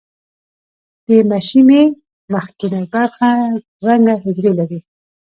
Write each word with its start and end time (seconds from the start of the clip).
د 1.07 1.09
مشیمیې 1.31 1.83
مخکینۍ 2.33 2.83
برخه 2.93 3.29
رنګه 3.87 4.13
حجرې 4.23 4.51
لري. 4.59 4.79